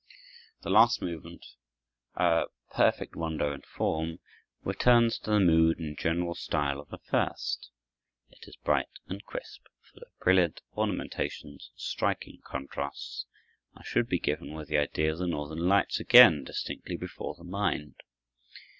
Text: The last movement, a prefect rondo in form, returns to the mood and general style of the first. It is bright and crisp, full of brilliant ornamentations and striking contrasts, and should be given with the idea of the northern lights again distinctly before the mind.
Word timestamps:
The 0.63 0.71
last 0.71 0.99
movement, 1.03 1.45
a 2.15 2.45
prefect 2.71 3.15
rondo 3.15 3.53
in 3.53 3.61
form, 3.61 4.17
returns 4.63 5.19
to 5.19 5.29
the 5.29 5.39
mood 5.39 5.77
and 5.77 5.95
general 5.95 6.33
style 6.33 6.79
of 6.79 6.89
the 6.89 6.97
first. 6.97 7.69
It 8.31 8.45
is 8.47 8.55
bright 8.55 8.89
and 9.07 9.23
crisp, 9.23 9.65
full 9.93 10.01
of 10.01 10.17
brilliant 10.19 10.61
ornamentations 10.75 11.43
and 11.71 11.79
striking 11.79 12.39
contrasts, 12.43 13.27
and 13.75 13.85
should 13.85 14.09
be 14.09 14.17
given 14.17 14.55
with 14.55 14.69
the 14.69 14.79
idea 14.79 15.11
of 15.11 15.19
the 15.19 15.27
northern 15.27 15.69
lights 15.69 15.99
again 15.99 16.45
distinctly 16.45 16.97
before 16.97 17.35
the 17.37 17.43
mind. 17.43 17.93